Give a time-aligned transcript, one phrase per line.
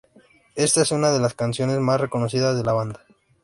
[0.55, 3.05] Esta es una de las canciones más reconocidas de la banda.